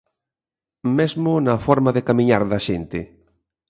Mesmo 0.97 1.31
na 1.45 1.55
forma 1.65 1.91
de 1.95 2.05
camiñar 2.07 2.43
da 2.51 2.59
xente. 2.67 2.99